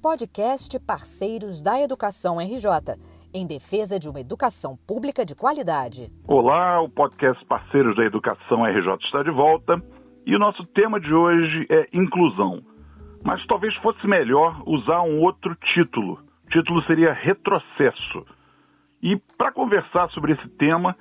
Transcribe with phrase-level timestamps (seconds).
[0.00, 2.96] podcast Parceiros da Educação RJ,
[3.34, 6.10] em defesa de uma educação pública de qualidade.
[6.26, 9.80] Olá, o podcast Parceiros da Educação RJ está de volta
[10.24, 12.62] e o nosso tema de hoje é inclusão.
[13.22, 16.18] Mas talvez fosse melhor usar um outro título.
[16.46, 18.24] O título seria retrocesso.
[19.02, 20.96] E para conversar sobre esse tema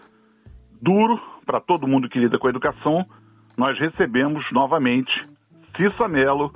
[0.81, 3.05] duro para todo mundo que lida com a educação,
[3.57, 5.11] nós recebemos novamente
[5.77, 6.53] Cissa Mello,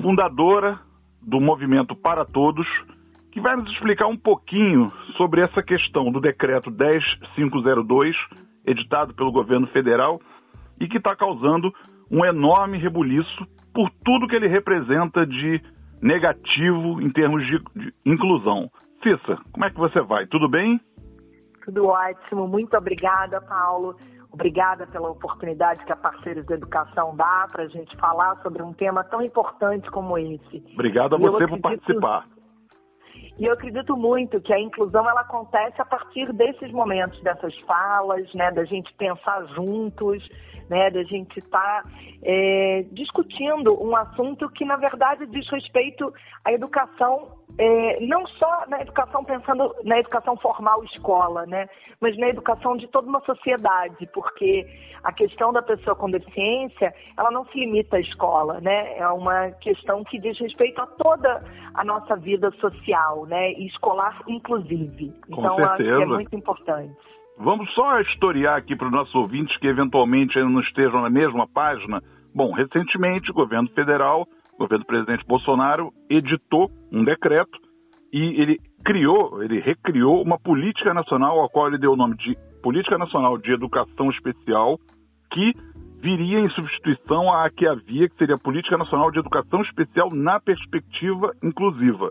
[0.00, 0.87] fundadora
[1.20, 2.66] do Movimento Para Todos,
[3.30, 8.16] que vai nos explicar um pouquinho sobre essa questão do decreto 10502,
[8.66, 10.20] editado pelo governo federal,
[10.80, 11.72] e que está causando
[12.10, 15.62] um enorme rebuliço por tudo que ele representa de
[16.00, 18.70] negativo em termos de, de inclusão.
[19.02, 20.26] Cissa, como é que você vai?
[20.26, 20.80] Tudo bem?
[21.64, 23.94] Tudo ótimo, muito obrigada, Paulo.
[24.30, 28.72] Obrigada pela oportunidade que a Parceiros da Educação dá para a gente falar sobre um
[28.72, 30.62] tema tão importante como esse.
[30.74, 32.26] Obrigado a você por participar.
[33.38, 38.32] E eu acredito muito que a inclusão ela acontece a partir desses momentos, dessas falas,
[38.34, 40.28] né, da gente pensar juntos,
[40.68, 41.90] né, da gente estar tá,
[42.22, 46.12] é, discutindo um assunto que na verdade diz respeito
[46.44, 51.68] à educação é, não só na educação pensando na educação formal escola, né,
[52.00, 54.66] mas na educação de toda uma sociedade, porque
[55.02, 59.50] a questão da pessoa com deficiência, ela não se limita à escola, né, é uma
[59.52, 61.40] questão que diz respeito a toda
[61.74, 65.12] a nossa vida social, né, e escolar inclusive.
[65.30, 65.72] Com então, certeza.
[65.72, 66.96] acho que é muito importante.
[67.40, 71.46] Vamos só historiar aqui para os nossos ouvintes que eventualmente ainda não estejam na mesma
[71.46, 72.02] página.
[72.34, 74.26] Bom, recentemente o governo federal
[74.58, 77.58] o governo do presidente Bolsonaro editou um decreto
[78.12, 82.36] e ele criou, ele recriou uma política nacional, a qual ele deu o nome de
[82.60, 84.78] Política Nacional de Educação Especial,
[85.30, 85.52] que
[86.00, 90.40] viria em substituição à que havia, que seria a Política Nacional de Educação Especial na
[90.40, 92.10] perspectiva inclusiva.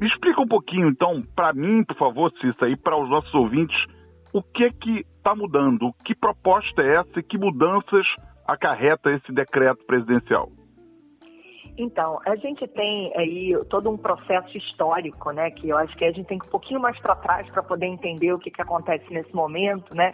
[0.00, 3.76] Explica um pouquinho, então, para mim, por favor, Cissa, e para os nossos ouvintes,
[4.32, 5.92] o que é que está mudando?
[6.04, 8.06] Que proposta é essa e que mudanças
[8.48, 10.57] acarreta esse decreto presidencial?
[11.78, 15.48] Então, a gente tem aí todo um processo histórico, né?
[15.52, 17.62] Que eu acho que a gente tem que ir um pouquinho mais para trás para
[17.62, 20.12] poder entender o que, que acontece nesse momento, né?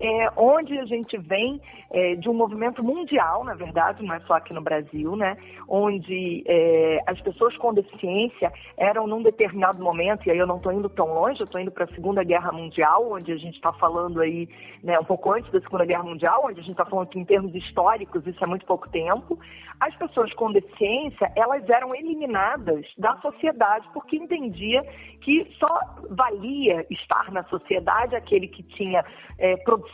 [0.00, 4.34] É, onde a gente vem é, de um movimento mundial, na verdade, não é só
[4.34, 5.36] aqui no Brasil, né?
[5.68, 10.72] Onde é, as pessoas com deficiência eram num determinado momento, e aí eu não estou
[10.72, 13.72] indo tão longe, eu estou indo para a Segunda Guerra Mundial, onde a gente está
[13.72, 14.48] falando aí,
[14.82, 17.24] né, um pouco antes da Segunda Guerra Mundial, onde a gente está falando que em
[17.24, 19.38] termos históricos isso é muito pouco tempo.
[19.78, 24.82] As pessoas com deficiência, elas eram eliminadas da sociedade porque entendia
[25.20, 25.78] que só
[26.10, 29.04] valia estar na sociedade aquele que tinha
[29.38, 29.85] é, produção,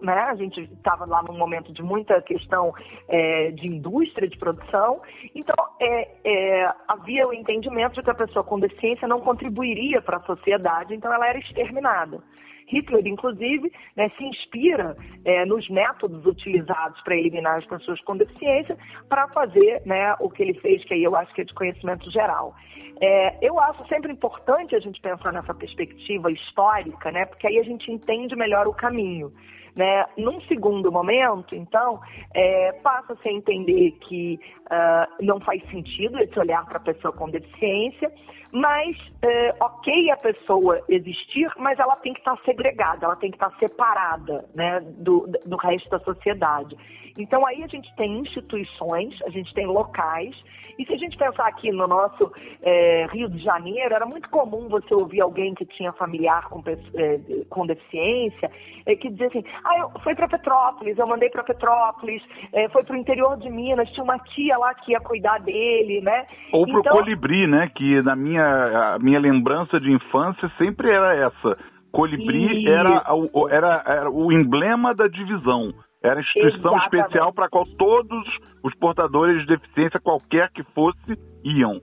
[0.00, 0.14] né?
[0.14, 2.74] A gente estava lá num momento de muita questão
[3.08, 5.00] é, de indústria de produção,
[5.34, 10.18] então é, é, havia o entendimento de que a pessoa com deficiência não contribuiria para
[10.18, 12.22] a sociedade, então ela era exterminada.
[12.66, 14.94] Hitler, inclusive, né, se inspira
[15.24, 18.76] é, nos métodos utilizados para eliminar as pessoas com deficiência
[19.08, 22.10] para fazer né, o que ele fez, que aí eu acho que é de conhecimento
[22.10, 22.54] geral.
[23.00, 27.64] É, eu acho sempre importante a gente pensar nessa perspectiva histórica, né, porque aí a
[27.64, 29.32] gente entende melhor o caminho.
[29.76, 30.06] Né?
[30.16, 32.00] Num segundo momento, então,
[32.34, 37.28] é, passa-se a entender que uh, não faz sentido esse olhar para a pessoa com
[37.28, 38.10] deficiência,
[38.52, 43.36] mas é, ok a pessoa existir, mas ela tem que estar segregada, ela tem que
[43.36, 46.74] estar separada né, do, do resto da sociedade.
[47.18, 50.34] Então aí a gente tem instituições, a gente tem locais,
[50.78, 52.30] e se a gente pensar aqui no nosso
[52.62, 57.20] é, Rio de Janeiro, era muito comum você ouvir alguém que tinha familiar com, é,
[57.48, 58.50] com deficiência,
[58.84, 62.22] é, que dizia assim, ah, eu fui para Petrópolis, eu mandei para Petrópolis,
[62.52, 66.00] é, foi para o interior de Minas, tinha uma tia lá que ia cuidar dele,
[66.02, 66.26] né?
[66.52, 66.92] Ou para o então...
[66.92, 67.70] Colibri, né?
[67.74, 71.58] Que na minha, minha lembrança de infância sempre era essa.
[71.90, 72.68] Colibri e...
[72.68, 73.02] era,
[73.50, 75.72] era, era o emblema da divisão.
[76.06, 76.96] Era instituição Exatamente.
[76.96, 78.26] especial para qual todos
[78.62, 81.80] os portadores de deficiência, qualquer que fosse, iam.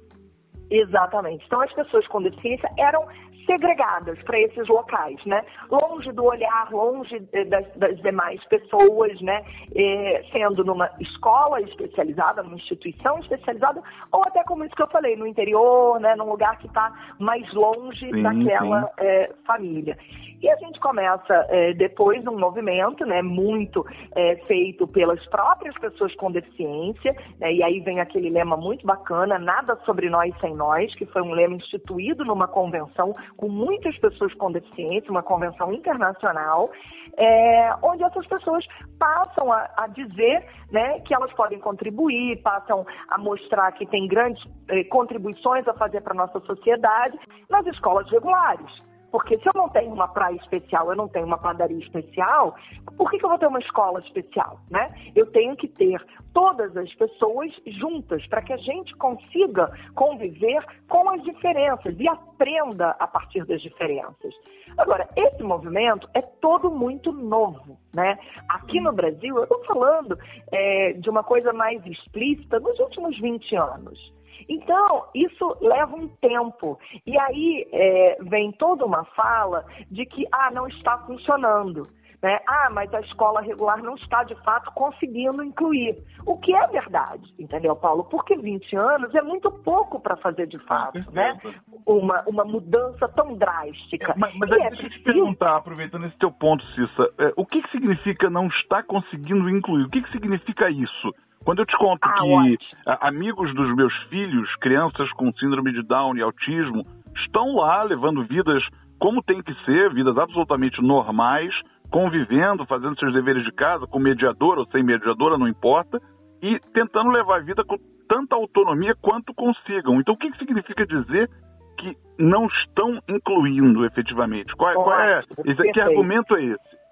[0.71, 1.43] Exatamente.
[1.45, 3.05] Então, as pessoas com deficiência eram
[3.45, 5.43] segregadas para esses locais, né?
[5.69, 9.43] Longe do olhar, longe das, das demais pessoas, né?
[9.75, 13.81] É, sendo numa escola especializada, numa instituição especializada,
[14.11, 16.15] ou até como isso que eu falei, no interior, né?
[16.15, 18.91] Num lugar que está mais longe sim, daquela sim.
[18.97, 19.97] É, família.
[20.43, 26.13] E a gente começa é, depois um movimento, né, muito é, feito pelas próprias pessoas
[26.15, 30.93] com deficiência, né, e aí vem aquele lema muito bacana, nada sobre nós sem nós,
[30.95, 36.69] que foi um lema instituído numa convenção com muitas pessoas com deficiência, uma convenção internacional,
[37.17, 38.65] é, onde essas pessoas
[38.97, 44.41] passam a, a dizer né, que elas podem contribuir, passam a mostrar que tem grandes
[44.69, 47.19] eh, contribuições a fazer para a nossa sociedade
[47.49, 48.92] nas escolas regulares.
[49.13, 52.55] Porque se eu não tenho uma praia especial, eu não tenho uma padaria especial,
[52.97, 54.59] por que, que eu vou ter uma escola especial?
[54.71, 54.87] Né?
[55.15, 61.11] Eu tenho que ter todas as pessoas juntas para que a gente consiga conviver com
[61.11, 64.33] as diferenças e aprenda a partir das diferenças.
[64.79, 68.17] Agora, esse movimento é todo muito novo, né?
[68.49, 70.17] Aqui no Brasil, eu estou falando
[70.51, 74.12] é, de uma coisa mais explícita nos últimos 20 anos.
[74.47, 76.79] Então, isso leva um tempo.
[77.05, 81.83] E aí é, vem toda uma fala de que ah, não está funcionando.
[82.23, 82.39] Né?
[82.47, 86.01] Ah, mas a escola regular não está, de fato, conseguindo incluir.
[86.25, 88.05] O que é verdade, entendeu, Paulo?
[88.05, 91.37] Porque 20 anos é muito pouco para fazer, de fato, né?
[91.85, 94.13] uma, uma mudança tão drástica.
[94.13, 97.45] É, mas, mas é deixa eu te perguntar, aproveitando esse teu ponto, Cissa, é, o
[97.45, 99.83] que, que significa não estar conseguindo incluir?
[99.83, 101.13] O que, que significa isso?
[101.43, 106.15] Quando eu te conto ah, que amigos dos meus filhos, crianças com síndrome de Down
[106.17, 106.85] e autismo,
[107.15, 108.63] estão lá levando vidas
[108.97, 111.53] como tem que ser, vidas absolutamente normais,
[111.91, 116.01] convivendo, fazendo seus deveres de casa, com mediadora ou sem mediadora, não importa,
[116.41, 119.99] e tentando levar a vida com tanta autonomia quanto consigam.
[119.99, 121.29] Então, o que, que significa dizer
[121.77, 124.55] que não estão incluindo efetivamente?
[124.55, 125.21] Qual, qual é?
[125.45, 126.82] Esse, que argumento é esse?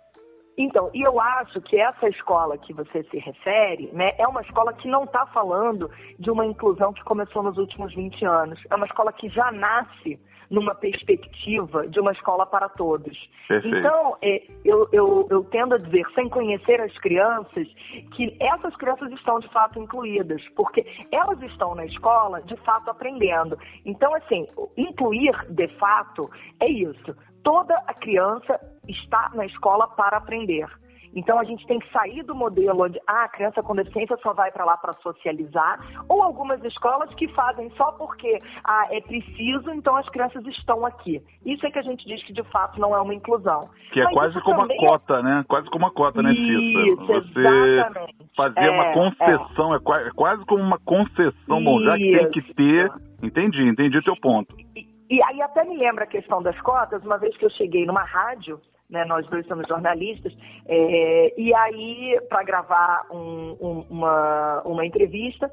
[0.57, 4.73] Então, e eu acho que essa escola que você se refere, né, é uma escola
[4.73, 5.89] que não está falando
[6.19, 8.59] de uma inclusão que começou nos últimos 20 anos.
[8.69, 10.19] É uma escola que já nasce
[10.51, 13.17] numa perspectiva de uma escola para todos.
[13.47, 13.77] Perfeito.
[13.77, 17.65] Então, é, eu, eu, eu tendo a dizer, sem conhecer as crianças,
[18.13, 23.57] que essas crianças estão de fato incluídas, porque elas estão na escola de fato aprendendo.
[23.85, 24.45] Então, assim,
[24.75, 27.15] incluir de fato é isso.
[27.43, 28.59] Toda a criança
[28.91, 30.67] está na escola para aprender.
[31.15, 34.33] Então a gente tem que sair do modelo onde ah, a criança com deficiência só
[34.33, 35.77] vai para lá para socializar,
[36.07, 41.21] ou algumas escolas que fazem só porque ah, é preciso, então as crianças estão aqui.
[41.45, 43.59] Isso é que a gente diz que de fato não é uma inclusão.
[43.91, 45.43] Que é Mas quase como uma é cota, né?
[45.47, 47.05] Quase como uma cota, né, Cissa?
[47.05, 48.15] Você exatamente.
[48.35, 49.77] fazer é, uma concessão, é.
[49.77, 50.07] é.
[50.07, 52.91] é quase como uma concessão, bom, já que tem que ter.
[53.21, 54.55] Entendi, entendi o teu ponto.
[54.75, 57.85] E, e aí até me lembra a questão das cotas, uma vez que eu cheguei
[57.85, 58.59] numa rádio
[58.91, 60.35] né, nós dois somos jornalistas,
[60.67, 65.49] é, e aí para gravar um, um, uma, uma entrevista,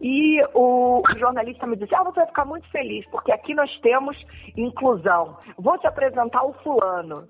[0.00, 3.70] e o, o, jornalista me disse, ah, você vai ficar muito feliz, porque aqui nós
[3.80, 4.16] temos
[4.56, 5.36] inclusão.
[5.58, 7.28] Vou te apresentar o fulano.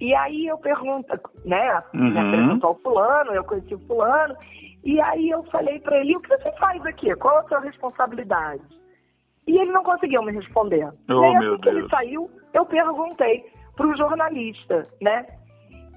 [0.00, 2.10] E aí eu pergunto, né, uhum.
[2.10, 4.36] me apresentou o fulano, eu conheci o fulano,
[4.84, 7.14] e aí eu falei para ele, o que você faz aqui?
[7.16, 8.62] Qual a sua responsabilidade?
[9.46, 10.88] E ele não conseguiu me responder.
[11.08, 13.44] Oh, e aí, assim que ele saiu, eu perguntei,
[13.76, 15.26] para o jornalista, né?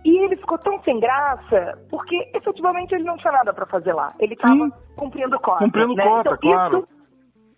[0.05, 4.07] E ele ficou tão sem graça, porque efetivamente ele não tinha nada para fazer lá.
[4.19, 5.65] Ele estava cumprindo cota.
[5.65, 6.03] Cumprindo né?
[6.03, 6.87] cota, então, claro.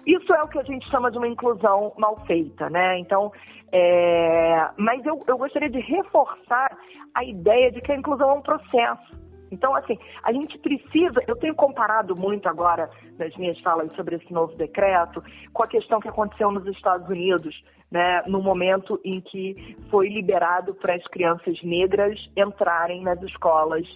[0.06, 2.98] Isso, isso é o que a gente chama de uma inclusão mal feita, né?
[3.00, 3.34] Então,
[3.74, 4.70] é...
[4.78, 6.70] mas eu, eu gostaria de reforçar
[7.14, 9.27] a ideia de que a inclusão é um processo.
[9.52, 11.22] Então, assim, a gente precisa.
[11.28, 15.24] Eu tenho comparado muito agora nas minhas falas sobre esse novo decreto
[15.54, 17.56] com a questão que aconteceu nos Estados Unidos,
[17.90, 23.88] né, no momento em que foi liberado para as crianças negras entrarem nas escolas,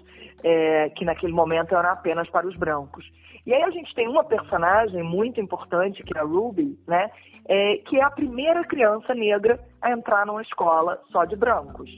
[0.44, 3.06] é, que naquele momento eram apenas para os brancos.
[3.46, 7.10] E aí a gente tem uma personagem muito importante, que é a Ruby, né,
[7.48, 11.90] é, que é a primeira criança negra a entrar numa escola só de brancos.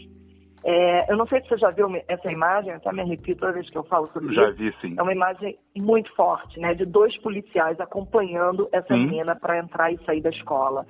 [0.65, 3.69] É, eu não sei se você já viu essa imagem, até me arrepio toda vez
[3.69, 4.51] que eu falo sobre já isso.
[4.51, 4.95] Já vi, sim.
[4.97, 6.73] É uma imagem muito forte, né?
[6.73, 9.05] De dois policiais acompanhando essa hum.
[9.05, 10.85] menina para entrar e sair da escola.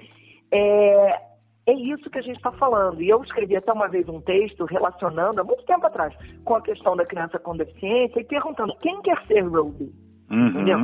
[0.51, 1.19] É,
[1.65, 3.01] é isso que a gente está falando.
[3.01, 6.13] E eu escrevi até uma vez um texto relacionando, há muito tempo atrás,
[6.45, 9.91] com a questão da criança com deficiência e perguntando quem quer ser Ruby?
[10.29, 10.47] Uhum.
[10.49, 10.77] Entendeu?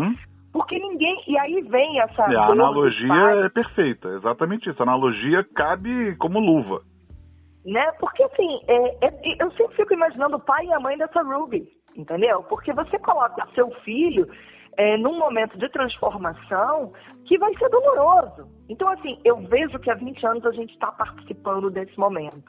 [0.51, 1.15] Porque ninguém.
[1.27, 2.23] E aí vem essa.
[2.23, 4.81] A analogia é perfeita, exatamente isso.
[4.81, 6.81] A analogia cabe como luva
[7.65, 7.91] né?
[7.99, 11.67] Porque assim, é, é, eu sempre fico imaginando o pai e a mãe dessa Ruby,
[11.95, 12.43] entendeu?
[12.43, 14.27] Porque você coloca seu filho
[14.77, 16.93] é, num momento de transformação
[17.25, 18.49] que vai ser doloroso.
[18.69, 22.43] Então, assim, eu vejo que há 20 anos a gente está participando desse momento.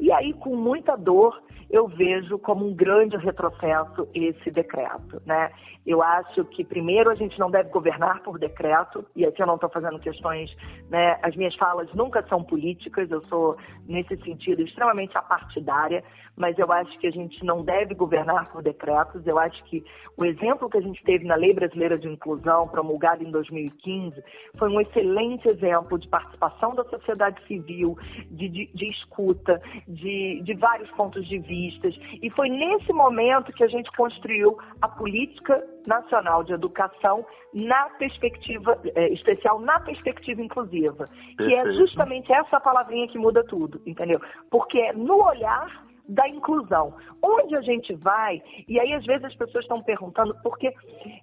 [0.00, 1.40] E aí, com muita dor,
[1.70, 5.22] eu vejo como um grande retrocesso esse decreto.
[5.24, 5.52] Né?
[5.86, 9.54] Eu acho que, primeiro, a gente não deve governar por decreto, e aqui eu não
[9.54, 10.50] estou fazendo questões,
[10.88, 11.18] né?
[11.22, 16.02] as minhas falas nunca são políticas, eu sou, nesse sentido, extremamente apartidária,
[16.40, 19.26] mas eu acho que a gente não deve governar por decretos.
[19.26, 19.84] Eu acho que
[20.16, 24.24] o exemplo que a gente teve na Lei Brasileira de Inclusão, promulgada em 2015,
[24.58, 27.94] foi um excelente exemplo de participação da sociedade civil,
[28.30, 31.88] de, de, de escuta, de, de vários pontos de vista.
[32.22, 38.80] E foi nesse momento que a gente construiu a política nacional de educação na perspectiva
[38.94, 41.36] é, especial, na perspectiva inclusiva, Perfeito.
[41.36, 44.18] que é justamente essa palavrinha que muda tudo, entendeu?
[44.50, 46.94] Porque é no olhar da inclusão.
[47.22, 50.72] Onde a gente vai, e aí às vezes as pessoas estão perguntando, porque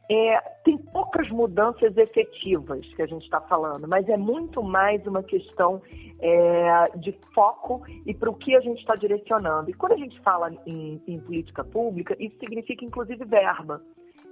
[0.10, 5.24] é, tem poucas mudanças efetivas que a gente está falando, mas é muito mais uma
[5.24, 5.82] questão
[6.20, 9.70] é, de foco e para o que a gente está direcionando.
[9.70, 13.82] E quando a gente fala em, em política pública, isso significa inclusive verba.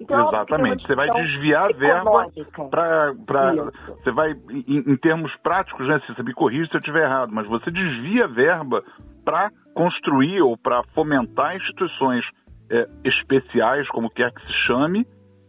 [0.01, 0.85] Então, Exatamente.
[0.85, 2.27] Você vai desviar a verba
[2.69, 3.13] para.
[4.03, 6.01] Você vai, em, em, termos práticos, né?
[6.07, 8.83] Você me corrige se eu estiver errado, mas você desvia a verba
[9.23, 12.25] para construir ou para fomentar instituições
[12.69, 15.05] é, especiais, como quer que se chame,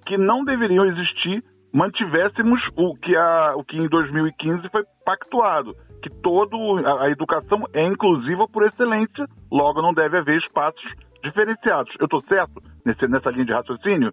[0.06, 1.42] que não deveriam existir
[1.76, 7.64] mantivéssemos o que, a, o que em 2015 foi pactuado, que todo a, a educação
[7.74, 10.90] é inclusiva por excelência, logo não deve haver espaços
[11.26, 11.94] diferenciados.
[11.98, 14.12] Eu estou certo nesse, nessa linha de raciocínio?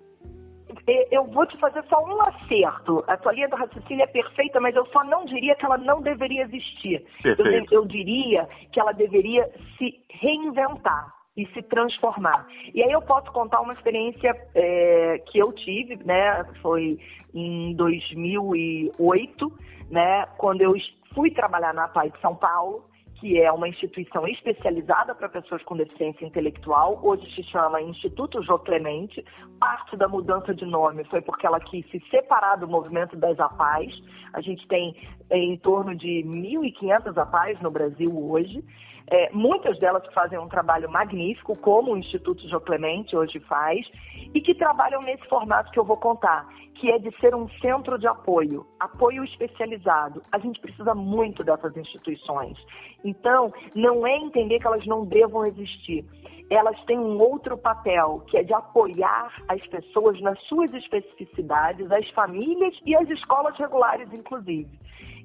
[1.12, 3.03] eu vou te fazer só um acerto.
[3.08, 6.01] A tua linha do raciocínio é perfeita, mas eu só não diria que ela não
[6.01, 7.05] deveria existir.
[7.24, 12.48] Eu, eu, diria que ela deveria se reinventar e se transformar.
[12.74, 16.43] E aí eu posso contar uma experiência é, que eu tive, né?
[16.62, 17.00] Foi
[17.34, 20.25] em 2008, né?
[20.38, 20.74] Quando eu
[21.13, 22.86] fui trabalhar na PAI de São Paulo
[23.24, 28.60] que é uma instituição especializada para pessoas com deficiência intelectual, hoje se chama Instituto Jô
[28.60, 29.24] Clemente.
[29.58, 33.94] Parte da mudança de nome foi porque ela quis se separar do movimento das APAES.
[34.34, 34.94] A gente tem
[35.32, 38.62] em torno de 1.500 APAES no Brasil hoje.
[39.07, 43.86] É, muitas delas fazem um trabalho magnífico, como o Instituto Jô Clemente hoje faz,
[44.33, 48.00] e que trabalham nesse formato que eu vou contar, que é de ser um centro
[48.00, 50.22] de apoio, apoio especializado.
[50.31, 52.57] A gente precisa muito dessas instituições.
[53.03, 56.05] Então, não é entender que elas não devam existir.
[56.50, 62.07] Elas têm um outro papel, que é de apoiar as pessoas nas suas especificidades, as
[62.12, 64.69] famílias e as escolas regulares, inclusive.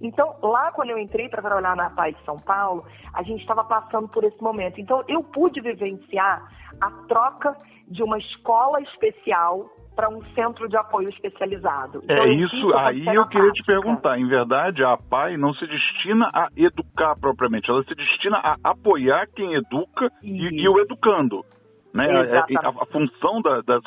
[0.01, 3.65] Então, lá quando eu entrei para trabalhar na Paz de São Paulo, a gente estava
[3.65, 4.81] passando por esse momento.
[4.81, 6.43] Então, eu pude vivenciar
[6.81, 7.57] a troca
[7.89, 12.01] de uma escola especial para um centro de apoio especializado.
[12.05, 14.17] Então, é isso, aí eu queria te perguntar.
[14.17, 19.27] Em verdade, a APAI não se destina a educar propriamente, ela se destina a apoiar
[19.35, 21.45] quem educa e, e, o educando.
[21.93, 22.07] Né?
[22.07, 23.81] A, a, a, função da, da.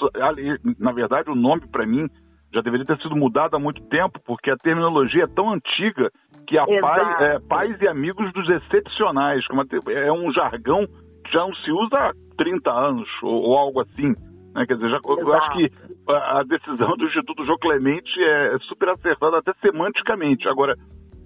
[0.77, 2.10] Na verdade, o nome para mim
[2.53, 6.12] já deveria ter sido mudado há muito tempo, porque a terminologia é tão antiga
[6.48, 10.86] que a pai, é, pais e amigos dos excepcionais, como é um jargão
[11.24, 14.13] que já não se usa há 30 anos ou, ou algo assim.
[14.53, 14.65] Né?
[14.65, 15.72] Quer dizer, já, eu acho que
[16.10, 20.48] a, a, decisão do Instituto João Clemente é, é super acertada até semanticamente.
[20.50, 20.75] Agora,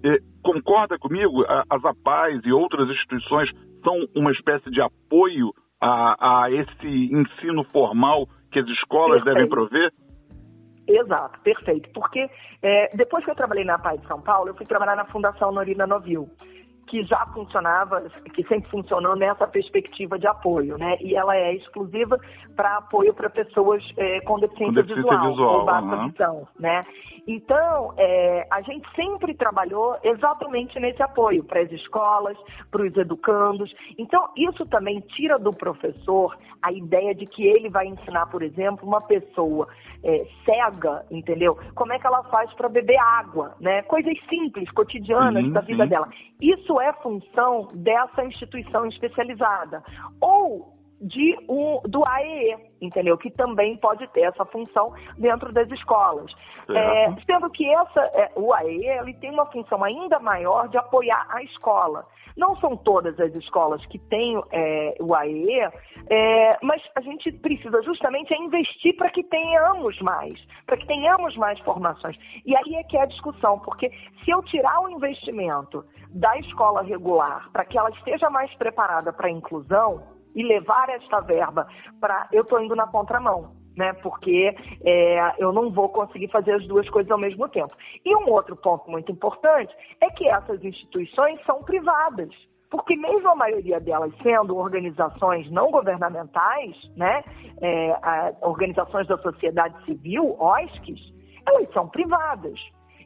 [0.04, 1.44] é, concorda comigo?
[1.68, 3.50] As APAES e outras instituições
[3.82, 9.34] são uma espécie de apoio a, a esse ensino formal que as escolas Perfeito.
[9.34, 9.92] devem prover?
[10.86, 11.90] Exato, perfeito.
[11.90, 12.30] Porque
[12.62, 15.50] é, depois que eu trabalhei na PAI de São Paulo, eu fui trabalhar na Fundação
[15.52, 16.30] Norina Novil,
[16.86, 18.02] que já funcionava,
[18.32, 20.96] que sempre funcionou nessa perspectiva de apoio, né?
[21.00, 22.18] E ela é exclusiva
[22.54, 26.08] para apoio para pessoas é, com, deficiência com deficiência visual, visual ou baixa uhum.
[26.08, 26.80] visão, né?
[27.26, 32.38] Então, é, a gente sempre trabalhou exatamente nesse apoio para as escolas,
[32.70, 33.74] para os educandos.
[33.98, 38.86] Então, isso também tira do professor a ideia de que ele vai ensinar, por exemplo,
[38.86, 39.66] uma pessoa
[40.04, 41.58] é, cega, entendeu?
[41.74, 43.82] Como é que ela faz para beber água, né?
[43.82, 45.90] Coisas simples, cotidianas sim, da vida sim.
[45.90, 46.08] dela.
[46.40, 49.82] Isso é função dessa instituição especializada.
[50.20, 53.16] Ou de um, do AEE, entendeu?
[53.18, 56.32] Que também pode ter essa função dentro das escolas.
[56.68, 61.26] É, sendo que essa, é, o AEE ele tem uma função ainda maior de apoiar
[61.30, 62.06] a escola.
[62.36, 65.70] Não são todas as escolas que têm é, o AEE,
[66.10, 70.34] é, mas a gente precisa justamente é investir para que tenhamos mais,
[70.66, 72.16] para que tenhamos mais formações.
[72.44, 73.90] E aí é que é a discussão, porque
[74.24, 79.28] se eu tirar o investimento da escola regular para que ela esteja mais preparada para
[79.28, 81.66] a inclusão, e levar esta verba
[81.98, 82.28] para.
[82.30, 83.56] Eu estou indo na contramão.
[83.76, 87.76] Né, porque é, eu não vou conseguir fazer as duas coisas ao mesmo tempo.
[88.02, 92.30] E um outro ponto muito importante é que essas instituições são privadas.
[92.70, 97.22] porque mesmo a maioria delas sendo organizações não governamentais, né,
[97.60, 101.12] é, a, organizações da sociedade civil, OSCs,
[101.46, 102.58] elas são privadas.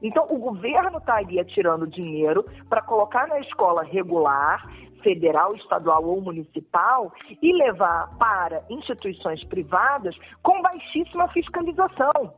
[0.02, 4.66] Então, o governo estaria tirando dinheiro para colocar na escola regular,
[5.02, 12.34] federal, estadual ou municipal e levar para instituições privadas com baixíssima fiscalização.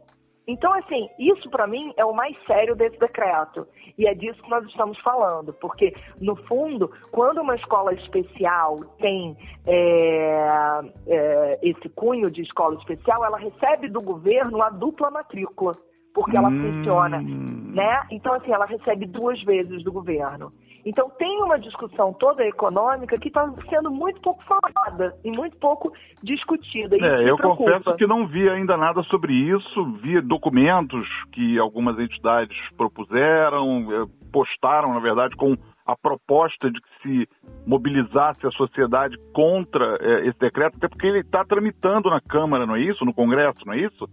[0.47, 3.67] Então, assim, isso para mim é o mais sério desse decreto.
[3.97, 9.37] E é disso que nós estamos falando, porque, no fundo, quando uma escola especial tem
[9.67, 15.73] é, é, esse cunho de escola especial, ela recebe do governo a dupla matrícula,
[16.15, 16.61] porque ela hum.
[16.61, 18.03] funciona, né?
[18.11, 20.53] Então, assim, ela recebe duas vezes do governo.
[20.85, 25.93] Então, tem uma discussão toda econômica que está sendo muito pouco falada e muito pouco
[26.23, 26.97] discutida.
[26.97, 32.57] É, eu confesso que não vi ainda nada sobre isso, vi documentos que algumas entidades
[32.77, 37.29] propuseram, eh, postaram, na verdade, com a proposta de que se
[37.67, 42.77] mobilizasse a sociedade contra é, esse decreto, até porque ele está tramitando na Câmara, não
[42.77, 43.05] é isso?
[43.05, 44.09] No Congresso, não é isso?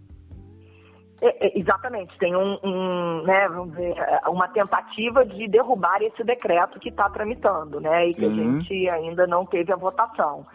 [1.22, 6.24] É, é, exatamente, tem um, um, né, vamos dizer, é, uma tentativa de derrubar esse
[6.24, 8.32] decreto que está tramitando, né, e que uhum.
[8.32, 10.46] a gente ainda não teve a votação.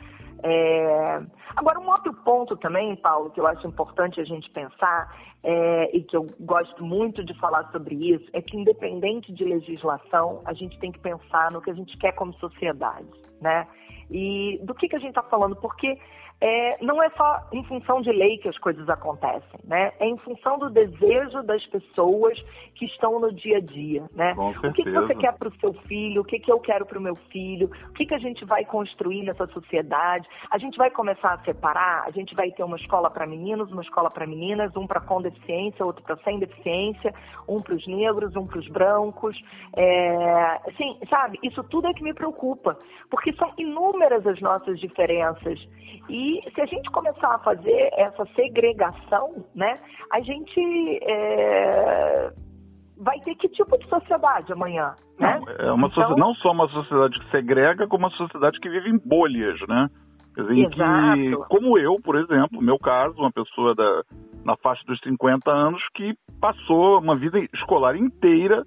[0.44, 1.22] É...
[1.56, 6.02] Agora, um outro ponto também, Paulo, que eu acho importante a gente pensar, é, e
[6.02, 10.78] que eu gosto muito de falar sobre isso, é que independente de legislação, a gente
[10.80, 13.08] tem que pensar no que a gente quer como sociedade,
[13.40, 13.68] né?
[14.10, 15.56] E do que, que a gente está falando?
[15.56, 16.00] Porque
[16.42, 19.94] é, não é só em função de lei que as coisas acontecem, né?
[20.00, 22.38] É em função do desejo das pessoas
[22.76, 24.34] que estão no dia a dia, né?
[24.38, 26.22] o que, que você quer para o seu filho?
[26.22, 27.72] O que, que eu quero para o meu filho?
[27.90, 30.28] O que, que a gente vai construir nessa sociedade?
[30.52, 32.04] A gente vai começar separar?
[32.06, 35.22] A gente vai ter uma escola para meninos, uma escola para meninas, um para com
[35.22, 37.14] deficiência, outro para sem deficiência,
[37.48, 39.36] um para os negros, um para os brancos.
[39.76, 41.40] É, assim, sabe?
[41.44, 42.78] Isso tudo é que me preocupa,
[43.10, 45.60] porque são inúmeras as nossas diferenças
[46.10, 49.74] e se a gente começar a fazer essa segregação, né,
[50.12, 52.32] a gente é,
[52.98, 54.94] vai ter que tipo de sociedade amanhã?
[55.20, 55.40] Né?
[55.40, 56.16] Não, é uma então...
[56.16, 59.90] não só uma sociedade que segrega, como uma sociedade que vive em bolhas, né?
[60.36, 64.04] Dizer, que, como eu, por exemplo, meu caso, uma pessoa da,
[64.44, 68.66] na faixa dos 50 anos que passou uma vida escolar inteira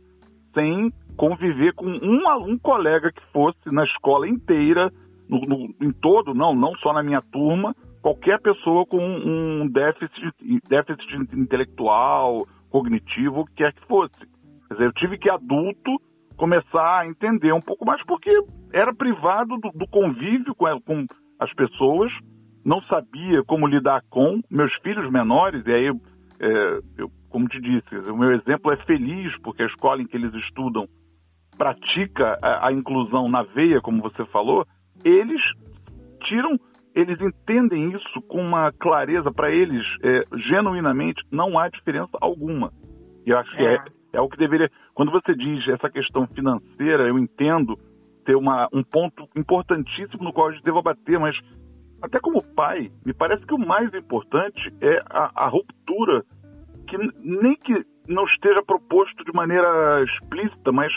[0.54, 4.90] sem conviver com um, um colega que fosse na escola inteira
[5.28, 10.32] no, no, em todo, não, não só na minha turma, qualquer pessoa com um déficit,
[10.68, 14.20] déficit intelectual, cognitivo, o que quer que fosse.
[14.68, 16.00] Quer dizer, eu tive que, adulto,
[16.36, 18.30] começar a entender um pouco mais, porque
[18.72, 21.06] era privado do, do convívio com, com,
[21.38, 22.10] as pessoas,
[22.64, 25.86] não sabia como lidar com meus filhos menores, e aí,
[26.40, 30.16] é, eu, como te disse, o meu exemplo é feliz, porque a escola em que
[30.16, 30.86] eles estudam
[31.56, 34.66] pratica a, a inclusão na veia, como você falou,
[35.04, 35.40] eles
[36.24, 36.58] tiram,
[36.94, 42.72] eles entendem isso com uma clareza, para eles, é, genuinamente, não há diferença alguma.
[43.26, 43.56] E eu acho é.
[43.56, 44.70] que é, é o que deveria.
[44.94, 47.76] Quando você diz essa questão financeira, eu entendo
[48.28, 51.34] ter uma, um ponto importantíssimo no qual a gente deva bater, mas
[52.02, 56.22] até como pai, me parece que o mais importante é a, a ruptura,
[56.86, 60.92] que nem que não esteja proposto de maneira explícita, mas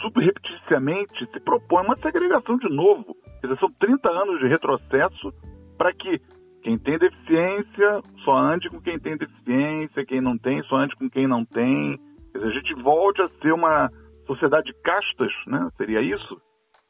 [0.00, 3.16] subrepticiamente se propõe uma segregação de novo.
[3.40, 5.32] Quer dizer, são 30 anos de retrocesso
[5.76, 6.20] para que
[6.62, 11.10] quem tem deficiência só ande com quem tem deficiência, quem não tem só ande com
[11.10, 11.98] quem não tem.
[12.30, 13.90] Quer dizer, a gente volte a ser uma
[14.26, 15.68] sociedade de castas, né?
[15.76, 16.40] Seria isso?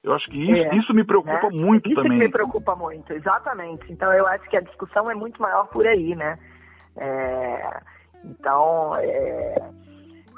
[0.03, 1.63] Eu acho que isso, é, isso me preocupa né?
[1.63, 2.19] muito isso também.
[2.19, 3.91] Isso me preocupa muito, exatamente.
[3.91, 6.39] Então eu acho que a discussão é muito maior por aí, né?
[6.97, 7.81] É,
[8.25, 9.55] então, é,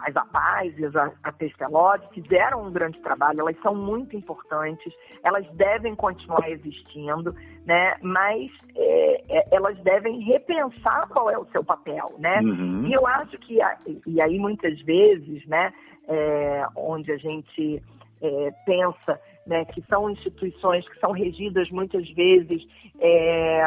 [0.01, 5.95] as APAES e as APESTELOD fizeram um grande trabalho, elas são muito importantes, elas devem
[5.95, 7.97] continuar existindo, né?
[8.03, 12.07] mas é, é, elas devem repensar qual é o seu papel.
[12.19, 12.41] Né?
[12.41, 12.87] Uhum.
[12.87, 13.59] E eu acho que,
[14.07, 15.73] e aí muitas vezes, né,
[16.09, 17.83] é, onde a gente
[18.23, 22.67] é, pensa né, que são instituições que são regidas muitas vezes
[22.99, 23.63] é,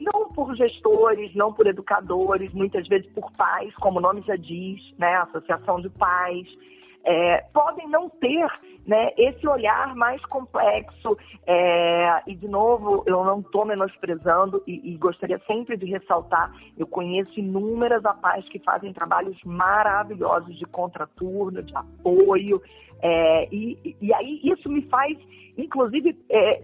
[0.00, 4.80] não por gestores, não por educadores, muitas vezes por pais, como o nome já diz,
[4.96, 6.46] né, associação de pais,
[7.04, 8.46] é, podem não ter
[8.86, 11.16] né, esse olhar mais complexo.
[11.46, 16.86] É, e, de novo, eu não estou menosprezando e, e, gostaria sempre de ressaltar: eu
[16.86, 22.60] conheço inúmeras APAES que fazem trabalhos maravilhosos de contraturno, de apoio,
[23.00, 25.16] é, e, e aí isso me faz,
[25.56, 26.62] inclusive, é,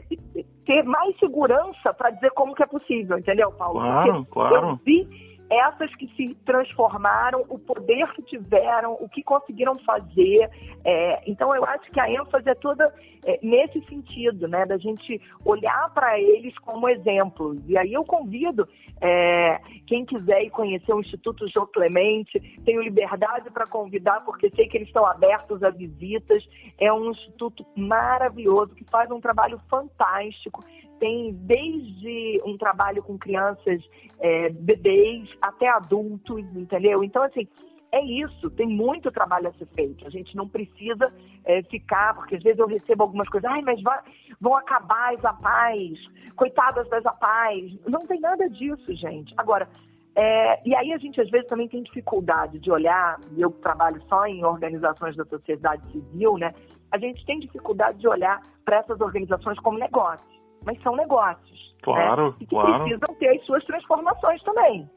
[0.67, 3.81] ter mais segurança para dizer como que é possível, entendeu, Paulo?
[3.81, 4.69] Claro, Porque claro.
[4.71, 10.51] Eu vi essas que se transformaram, o poder que tiveram, o que conseguiram fazer.
[10.85, 12.93] É, então, eu acho que a ênfase é toda
[13.25, 17.63] é, nesse sentido, né, da gente olhar para eles como exemplos.
[17.69, 18.69] E aí eu convido
[19.01, 24.69] é, quem quiser ir conhecer o Instituto João Clemente, tenho liberdade para convidar, porque sei
[24.69, 26.45] que eles estão abertos a visitas.
[26.79, 30.63] É um instituto maravilhoso que faz um trabalho fantástico
[31.05, 33.79] tem desde um trabalho com crianças,
[34.19, 37.05] é, bebês, até adultos, entendeu?
[37.05, 37.47] Então, assim,
[37.93, 40.07] é isso, tem muito trabalho a ser feito.
[40.07, 41.13] A gente não precisa
[41.45, 44.01] é, ficar, porque às vezes eu recebo algumas coisas, ai, mas vai,
[44.41, 45.99] vão acabar as APAES,
[46.37, 47.79] coitadas das APAES.
[47.87, 49.35] Não tem nada disso, gente.
[49.37, 49.69] Agora,
[50.17, 54.25] é, e aí a gente às vezes também tem dificuldade de olhar, eu trabalho só
[54.25, 56.55] em organizações da sociedade civil, né?
[56.91, 61.75] A gente tem dificuldade de olhar para essas organizações como negócios mas são negócios.
[61.83, 62.35] Claro, né?
[62.41, 62.85] E que claro.
[62.85, 64.89] precisam ter as suas transformações também.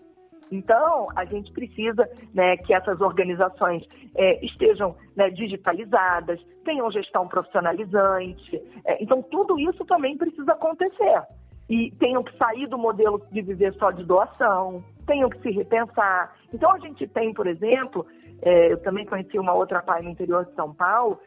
[0.51, 3.83] Então, a gente precisa né, que essas organizações
[4.15, 8.61] é, estejam né, digitalizadas, tenham gestão profissionalizante.
[8.85, 11.23] É, então, tudo isso também precisa acontecer.
[11.69, 16.33] E tenham que sair do modelo de viver só de doação, tenham que se repensar.
[16.53, 18.05] Então, a gente tem, por exemplo,
[18.41, 21.19] é, eu também conheci uma outra pai no interior de São Paulo,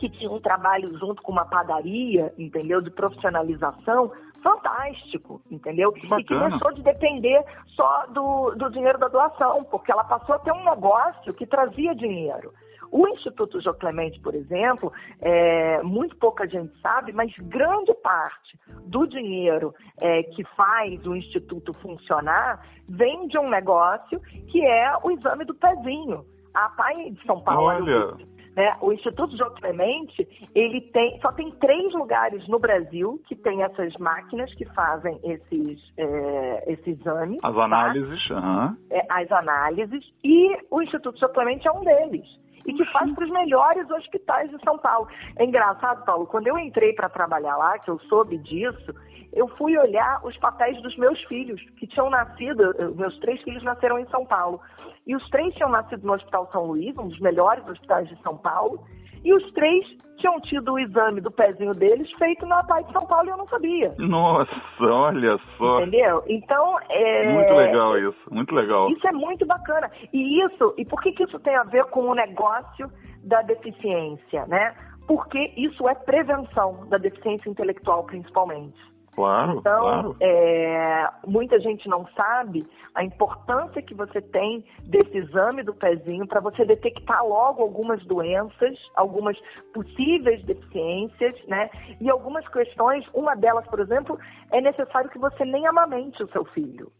[0.00, 2.80] que tinha um trabalho junto com uma padaria, entendeu?
[2.80, 4.10] De profissionalização,
[4.42, 5.92] fantástico, entendeu?
[5.92, 6.20] Bacana.
[6.20, 7.44] E que deixou de depender
[7.76, 11.94] só do, do dinheiro da doação, porque ela passou a ter um negócio que trazia
[11.94, 12.50] dinheiro.
[12.90, 19.06] O Instituto Jô Clemente, por exemplo, é, muito pouca gente sabe, mas grande parte do
[19.06, 25.44] dinheiro é, que faz o Instituto funcionar vem de um negócio que é o exame
[25.44, 26.24] do pezinho.
[26.52, 28.16] A PAI de São Paulo, Olha.
[28.56, 33.62] Né, o Instituto João Clemente, ele tem, só tem três lugares no Brasil que tem
[33.62, 37.38] essas máquinas que fazem esses, é, esse exame.
[37.42, 37.64] As tá?
[37.64, 38.76] análises, aham.
[38.90, 42.26] É, as análises, e o Instituto João Clemente é um deles.
[42.66, 45.08] E que faz para os melhores hospitais de São Paulo.
[45.36, 48.94] É engraçado, Paulo, quando eu entrei para trabalhar lá, que eu soube disso,
[49.32, 53.62] eu fui olhar os papéis dos meus filhos, que tinham nascido, eh, meus três filhos
[53.62, 54.60] nasceram em São Paulo.
[55.06, 58.36] E os três tinham nascido no Hospital São Luís, um dos melhores hospitais de São
[58.36, 58.84] Paulo.
[59.24, 63.06] E os três tinham tido o exame do pezinho deles feito na PAI de São
[63.06, 63.94] Paulo e eu não sabia.
[63.98, 65.80] Nossa, olha só.
[65.80, 66.22] Entendeu?
[66.26, 67.32] Então, é...
[67.32, 68.90] Muito legal isso, muito legal.
[68.90, 69.90] Isso é muito bacana.
[70.12, 72.90] E isso, e por que, que isso tem a ver com o negócio
[73.24, 74.74] da deficiência, né?
[75.06, 78.89] Porque isso é prevenção da deficiência intelectual, principalmente.
[79.20, 80.16] Claro, Então, claro.
[80.20, 86.40] é, muita gente não sabe a importância que você tem desse exame do pezinho para
[86.40, 89.36] você detectar logo algumas doenças, algumas
[89.72, 91.70] possíveis deficiências, né?
[92.00, 94.18] E algumas questões, uma delas, por exemplo,
[94.50, 96.90] é necessário que você nem amamente o seu filho.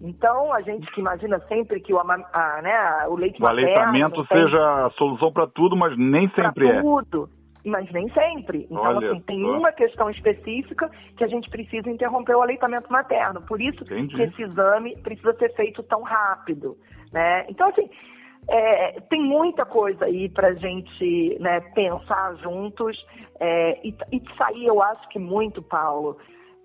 [0.00, 4.26] Então, a gente que imagina sempre que o, a, né, o leite O aleitamento materno
[4.26, 6.82] tem seja a solução para tudo, mas nem pra sempre é.
[6.82, 7.28] tudo,
[7.64, 8.66] mas nem sempre.
[8.70, 9.56] Então, Olha assim, tem só.
[9.58, 13.40] uma questão específica que a gente precisa interromper o aleitamento materno.
[13.42, 14.14] Por isso Entendi.
[14.16, 16.76] que esse exame precisa ser feito tão rápido,
[17.12, 17.46] né?
[17.48, 17.88] Então, assim,
[18.48, 22.96] é, tem muita coisa aí para a gente né, pensar juntos
[23.40, 26.18] é, e, e sair, eu acho que muito, Paulo.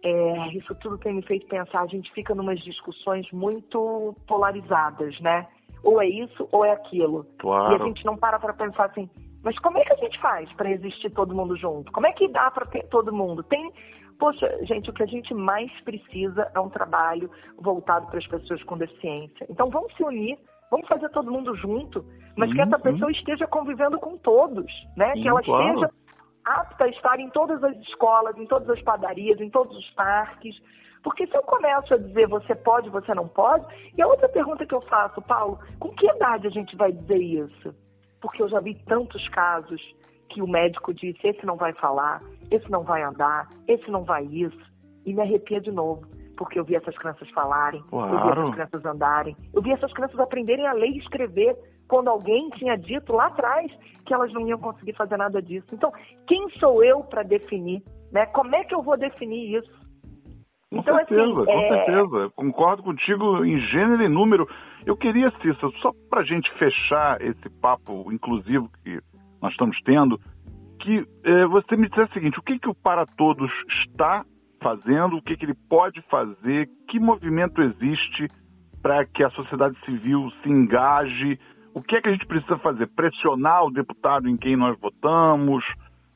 [0.04, 1.84] é, isso tudo tem me feito pensar.
[1.84, 5.48] A gente fica numas discussões muito polarizadas, né?
[5.84, 7.26] Ou é isso ou é aquilo.
[7.26, 7.86] E a Claro.
[7.88, 9.10] gente não para para pensar assim,
[9.44, 11.92] mas como é que a gente faz para existir todo mundo junto?
[11.92, 13.44] Como é que dá para ter todo mundo?
[13.44, 13.72] Tem,
[14.18, 18.62] poxa, gente, o que a gente mais precisa é um trabalho voltado para as pessoas
[18.64, 19.46] com deficiência.
[19.50, 20.38] Então vamos se unir,
[20.70, 22.84] vamos fazer todo mundo junto, mas que Sim, essa sim.
[22.84, 25.14] pessoa esteja convivendo com todos, né?
[25.14, 25.68] Sim, que ela claro.
[25.68, 25.90] esteja
[26.46, 30.56] apta a estar em todas as escolas, em todas as padarias, em todos os parques.
[31.04, 34.66] Porque se eu começo a dizer você pode, você não pode, e a outra pergunta
[34.66, 37.74] que eu faço, Paulo, com que idade a gente vai dizer isso?
[38.22, 39.82] Porque eu já vi tantos casos
[40.30, 44.26] que o médico disse, esse não vai falar, esse não vai andar, esse não vai
[44.26, 44.60] isso,
[45.06, 46.06] e me arrepia de novo,
[46.38, 48.42] porque eu vi essas crianças falarem, eu vi Claro.
[48.42, 52.78] essas crianças andarem, eu vi essas crianças aprenderem a ler e escrever quando alguém tinha
[52.78, 53.72] dito lá atrás
[54.06, 55.68] que elas não iam conseguir fazer nada disso.
[55.74, 55.92] Então,
[56.28, 57.82] quem sou eu para definir?
[58.12, 58.26] Né?
[58.28, 59.79] Como é que eu vou definir isso?
[60.72, 62.30] Com Então, certeza, assim, com é- certeza.
[62.36, 64.48] Concordo contigo em gênero e número.
[64.86, 69.00] Eu queria, Cissa, só para a gente fechar esse papo inclusivo que
[69.42, 70.20] nós estamos tendo,
[70.80, 73.52] que eh, você me dissesse o seguinte, o que, que o Para Todos
[73.84, 74.24] está
[74.62, 78.28] fazendo, o que, que ele pode fazer, que movimento existe
[78.82, 81.40] para que a sociedade civil se engaje,
[81.74, 82.88] o que é que a gente precisa fazer?
[82.88, 85.64] Pressionar o deputado em quem nós votamos?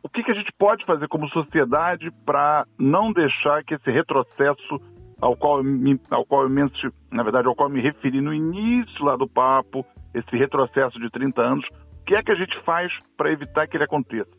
[0.03, 4.79] O que, que a gente pode fazer como sociedade para não deixar que esse retrocesso
[5.21, 6.61] ao qual, me, ao qual eu me,
[7.09, 11.41] na verdade, ao qual me referi no início lá do papo, esse retrocesso de 30
[11.41, 11.65] anos,
[12.01, 14.29] o que é que a gente faz para evitar que ele aconteça?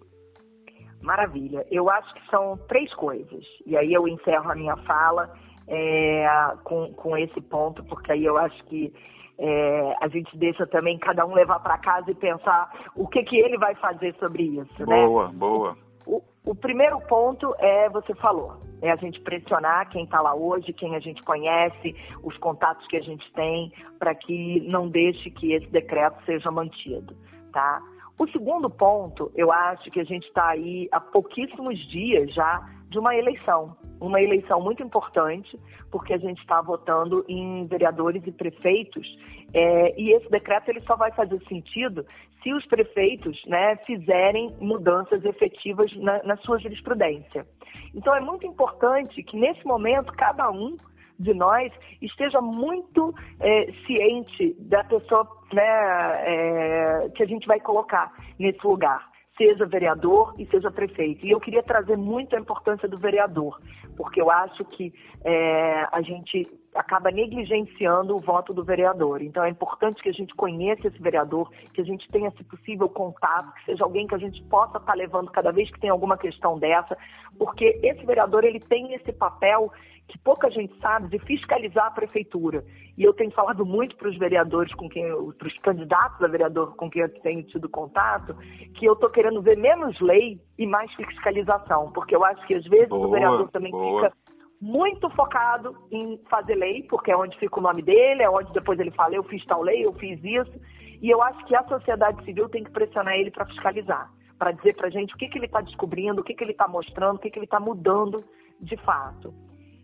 [1.01, 1.67] Maravilha.
[1.71, 3.45] Eu acho que são três coisas.
[3.65, 5.33] E aí eu encerro a minha fala
[5.67, 6.27] é,
[6.63, 8.93] com, com esse ponto, porque aí eu acho que
[9.39, 13.37] é, a gente deixa também cada um levar para casa e pensar o que, que
[13.37, 14.85] ele vai fazer sobre isso.
[14.85, 15.35] Boa, né?
[15.35, 15.77] boa.
[16.07, 20.73] O, o primeiro ponto é, você falou, é a gente pressionar quem está lá hoje,
[20.73, 25.53] quem a gente conhece, os contatos que a gente tem, para que não deixe que
[25.55, 27.17] esse decreto seja mantido,
[27.53, 27.81] tá?
[28.19, 32.63] O segundo ponto, eu acho que a gente está aí há pouquíssimos dias já
[32.95, 33.77] de uma eleição.
[34.01, 35.59] Uma eleição muito importante,
[35.91, 39.05] porque a gente está votando em vereadores e prefeitos,
[39.53, 42.07] é, e esse decreto ele só vai fazer sentido
[42.43, 47.45] se os prefeitos né, fizerem mudanças efetivas na, na sua jurisprudência.
[47.93, 50.77] Então é muito importante que nesse momento cada um
[51.19, 58.13] de nós esteja muito é, ciente da pessoa né, é, que a gente vai colocar
[58.39, 61.27] nesse lugar seja vereador e seja prefeito.
[61.27, 63.61] E eu queria trazer muito a importância do vereador,
[63.97, 64.93] porque eu acho que
[65.25, 66.43] é, a gente
[66.75, 69.23] acaba negligenciando o voto do vereador.
[69.23, 72.89] Então é importante que a gente conheça esse vereador, que a gente tenha, se possível,
[72.89, 76.19] contato, que seja alguém que a gente possa estar levando cada vez que tem alguma
[76.19, 76.97] questão dessa,
[77.39, 79.71] porque esse vereador ele tem esse papel
[80.07, 82.65] que pouca gente sabe de fiscalizar a prefeitura.
[82.97, 85.05] E eu tenho falado muito para os vereadores com quem,
[85.39, 88.37] para os candidatos a vereador com quem eu tenho tido contato,
[88.75, 92.65] que eu estou querendo ver menos lei e mais fiscalização, porque eu acho que às
[92.65, 94.03] vezes boa, o vereador também boa.
[94.03, 94.17] fica
[94.61, 98.79] muito focado em fazer lei, porque é onde fica o nome dele, é onde depois
[98.79, 100.61] ele fala, eu fiz tal lei, eu fiz isso.
[101.03, 104.75] E eu acho que a sociedade civil tem que pressionar ele para fiscalizar, para dizer
[104.75, 107.17] para a gente o que, que ele está descobrindo, o que, que ele está mostrando,
[107.17, 108.25] o que, que ele está mudando
[108.61, 109.35] de fato.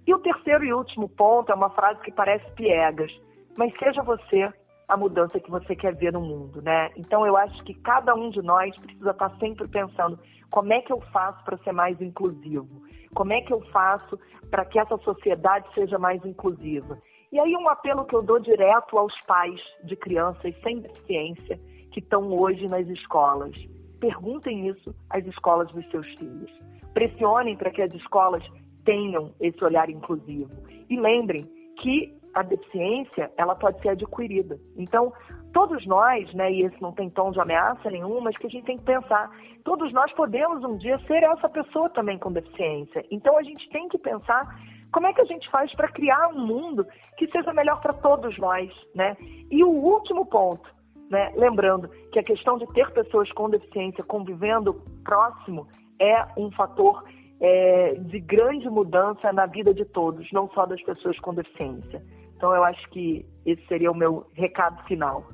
[0.07, 3.13] E o terceiro e último ponto é uma frase que parece piegas,
[3.59, 4.51] mas seja você
[4.91, 6.91] a mudança que você quer ver no mundo, né?
[6.97, 10.19] Então eu acho que cada um de nós precisa estar sempre pensando
[10.51, 12.83] como é que eu faço para ser mais inclusivo?
[13.15, 14.19] Como é que eu faço
[14.51, 16.99] para que essa sociedade seja mais inclusiva?
[17.33, 21.61] E aí um apelo que eu dou direto aos pais de crianças sem deficiência
[21.93, 23.55] que estão hoje nas escolas.
[24.01, 26.51] Perguntem isso às escolas dos seus filhos.
[26.93, 28.43] Pressionem para que as escolas
[28.85, 30.51] tenham esse olhar inclusivo.
[30.89, 31.47] E lembrem
[31.81, 34.59] que a deficiência, ela pode ser adquirida.
[34.77, 35.13] Então,
[35.53, 38.65] todos nós, né, e esse não tem tom de ameaça nenhuma, mas que a gente
[38.65, 39.31] tem que pensar,
[39.65, 43.05] todos nós podemos um dia ser essa pessoa também com deficiência.
[43.11, 44.47] Então, a gente tem que pensar
[44.93, 48.37] como é que a gente faz para criar um mundo que seja melhor para todos
[48.39, 49.17] nós, né?
[49.51, 50.69] E o último ponto,
[51.09, 55.69] né, lembrando que a questão de ter pessoas com deficiência convivendo próximo
[56.01, 57.05] é um fator
[57.41, 62.03] é, de grande mudança na vida de todos, não só das pessoas com deficiência.
[62.41, 65.27] Então, eu acho que esse seria o meu recado final.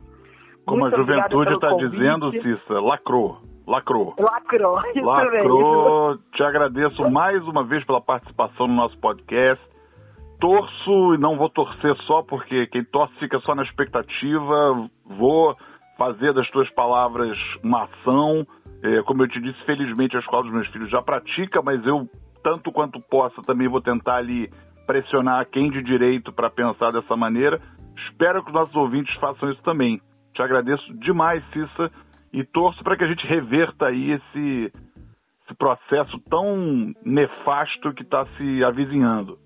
[0.66, 3.38] Como Muito a juventude está dizendo, Cissa, lacrou.
[3.64, 4.12] Lacrou.
[4.18, 6.08] Lacrou, isso Lacrou.
[6.08, 6.22] Mesmo.
[6.32, 9.64] Te agradeço mais uma vez pela participação no nosso podcast.
[10.40, 14.72] Torço e não vou torcer só porque quem torce fica só na expectativa.
[15.04, 15.56] Vou
[15.96, 18.44] fazer das tuas palavras uma ação.
[18.82, 22.08] É, como eu te disse, felizmente a escola dos meus filhos já pratica, mas eu,
[22.42, 24.50] tanto quanto possa, também vou tentar ali
[24.86, 27.60] pressionar quem de direito para pensar dessa maneira.
[28.08, 30.00] Espero que os nossos ouvintes façam isso também.
[30.32, 31.90] Te agradeço demais, Cissa,
[32.32, 34.72] e torço para que a gente reverta aí esse,
[35.44, 39.38] esse processo tão nefasto que está se avizinhando.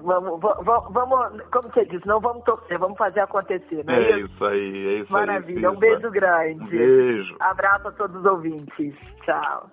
[0.00, 4.44] Vamos, vamos, vamos, como você disse, não vamos torcer, vamos fazer acontecer, não é, isso?
[4.44, 5.76] aí, é isso Maravilha, aí.
[5.76, 6.62] um beijo grande.
[6.62, 7.36] Um beijo.
[7.38, 8.94] Abraço a todos os ouvintes.
[9.22, 9.70] Tchau.